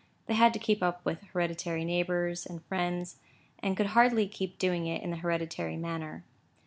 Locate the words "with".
1.05-1.21